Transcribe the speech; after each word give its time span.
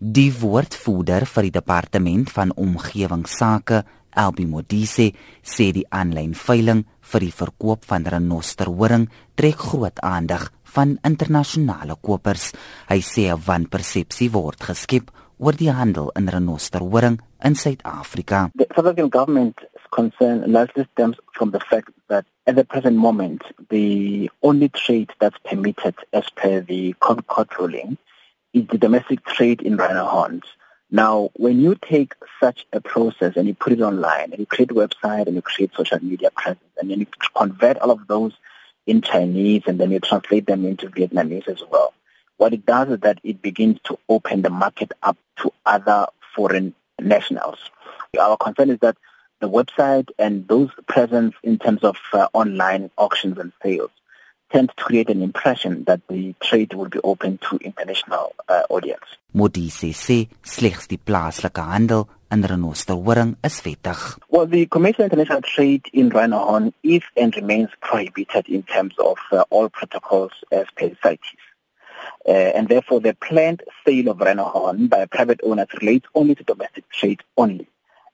Die 0.00 0.30
woordvoerder 0.32 1.26
vir 1.28 1.44
die 1.44 1.52
departement 1.52 2.30
van 2.32 2.54
omgewingsake, 2.56 3.82
Albi 4.16 4.46
Modise, 4.48 5.10
sê 5.44 5.66
die 5.76 5.84
aanlyn 5.92 6.32
veiling 6.32 6.86
vir 7.10 7.26
die 7.26 7.34
verkoop 7.36 7.84
van 7.84 8.08
renosterhoring 8.08 9.04
trek 9.36 9.60
groot 9.60 10.00
aandag 10.00 10.46
van 10.72 10.96
internasionale 11.04 11.98
kopers. 12.00 12.54
Hy 12.88 13.00
sê 13.04 13.28
'n 13.28 13.44
wanpersepsie 13.44 14.32
word 14.32 14.64
geskep 14.70 15.12
oor 15.36 15.52
die 15.52 15.70
handel 15.70 16.10
in 16.16 16.32
renosterhoring 16.32 17.20
in 17.44 17.54
Suid-Afrika. 17.54 18.48
The 18.56 18.68
South 18.74 18.86
African 18.86 19.10
government 19.10 19.60
is 19.76 19.86
concerned 19.90 20.48
largely 20.48 20.88
stems 20.92 21.16
from 21.36 21.50
the 21.50 21.60
fact 21.60 21.92
that 22.08 22.24
at 22.46 22.56
the 22.56 22.64
present 22.64 22.96
moment 22.96 23.42
the 23.68 24.30
only 24.40 24.70
trade 24.70 25.12
that's 25.20 25.38
permitted 25.44 25.94
as 26.14 26.24
per 26.36 26.64
the 26.64 26.94
Concord 27.00 27.52
ruling 27.58 27.98
is 28.52 28.66
the 28.68 28.78
domestic 28.78 29.24
trade 29.24 29.62
in 29.62 29.76
rhino 29.76 30.06
horns. 30.06 30.44
Now, 30.90 31.30
when 31.34 31.60
you 31.60 31.76
take 31.80 32.14
such 32.40 32.66
a 32.72 32.80
process 32.80 33.36
and 33.36 33.46
you 33.46 33.54
put 33.54 33.72
it 33.72 33.80
online 33.80 34.32
and 34.32 34.40
you 34.40 34.46
create 34.46 34.72
a 34.72 34.74
website 34.74 35.26
and 35.26 35.36
you 35.36 35.42
create 35.42 35.70
social 35.76 36.02
media 36.02 36.30
presence 36.32 36.64
and 36.78 36.90
then 36.90 37.00
you 37.00 37.06
convert 37.36 37.78
all 37.78 37.92
of 37.92 38.06
those 38.08 38.32
in 38.86 39.00
Chinese 39.00 39.62
and 39.66 39.78
then 39.78 39.92
you 39.92 40.00
translate 40.00 40.46
them 40.46 40.64
into 40.64 40.88
Vietnamese 40.88 41.46
as 41.46 41.62
well, 41.70 41.94
what 42.38 42.52
it 42.52 42.66
does 42.66 42.88
is 42.88 43.00
that 43.00 43.20
it 43.22 43.40
begins 43.40 43.78
to 43.84 43.98
open 44.08 44.42
the 44.42 44.50
market 44.50 44.90
up 45.02 45.16
to 45.36 45.52
other 45.64 46.06
foreign 46.34 46.74
nationals. 46.98 47.58
Our 48.18 48.36
concern 48.36 48.70
is 48.70 48.78
that 48.80 48.96
the 49.40 49.48
website 49.48 50.10
and 50.18 50.48
those 50.48 50.70
presence 50.88 51.34
in 51.42 51.58
terms 51.58 51.84
of 51.84 51.96
uh, 52.12 52.28
online 52.32 52.90
auctions 52.98 53.38
and 53.38 53.52
sales 53.62 53.90
tend 54.52 54.68
to 54.70 54.84
create 54.84 55.08
an 55.10 55.22
impression 55.22 55.84
that 55.84 56.00
the 56.08 56.34
trade 56.42 56.74
will 56.74 56.88
be 56.88 56.98
open 57.04 57.38
to 57.38 57.56
international 57.58 58.34
uh, 58.48 58.62
audience. 58.68 59.04
Modise 59.32 59.92
sê 59.94 60.28
slegs 60.42 60.88
die 60.90 60.98
plaaslike 60.98 61.62
handel 61.62 62.08
in 62.32 62.42
renosterhoring 62.42 63.36
is 63.44 63.60
wettig. 63.60 64.18
Well, 64.28 64.46
the 64.46 64.66
commercial 64.66 65.04
international 65.04 65.42
trade 65.42 65.86
in 65.92 66.10
rhinohorn 66.10 66.72
is 66.82 67.02
and 67.16 67.34
remains 67.36 67.70
prohibited 67.80 68.48
in 68.48 68.62
terms 68.64 68.94
of 68.98 69.18
uh, 69.32 69.44
all 69.50 69.68
protocols 69.68 70.32
as 70.50 70.66
per 70.76 70.90
CITES. 71.02 71.36
Uh, 72.26 72.32
and 72.32 72.68
therefore, 72.68 73.00
the 73.00 73.14
planned 73.14 73.62
sale 73.84 74.08
of 74.10 74.20
rhinohorn 74.20 74.88
by 74.88 75.06
private 75.06 75.40
owners 75.42 75.68
relates 75.80 76.06
only 76.14 76.34
to 76.34 76.44
domestic 76.44 76.88
trade 76.90 77.20
only. 77.36 77.68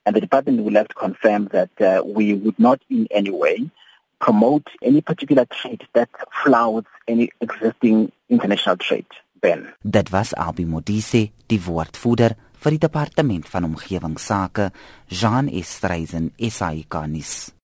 And 0.04 0.14
the 0.14 0.20
department 0.20 0.62
will 0.62 0.74
have 0.74 0.88
to 0.88 0.94
confirm 0.94 1.48
that 1.48 1.80
uh, 1.80 2.02
we 2.04 2.34
would 2.34 2.58
not 2.58 2.80
in 2.88 3.08
any 3.10 3.30
way 3.30 3.70
promote 4.18 4.70
any 4.82 5.00
particular 5.00 5.46
trade 5.46 5.86
that 5.92 6.08
flouts 6.42 6.88
any 7.06 7.30
existing 7.40 8.12
international 8.28 8.76
trade 8.76 9.10
ban. 9.40 9.74
Dit 9.82 10.10
was 10.10 10.34
Albi 10.34 10.64
Modise, 10.64 11.30
die 11.46 11.60
woordvoerder 11.62 12.36
vir 12.62 12.76
die 12.76 12.82
departement 12.82 13.46
van 13.48 13.68
omgewingsake, 13.68 14.70
Jean 15.06 15.48
Estreisen, 15.48 16.32
SAICanis. 16.38 17.56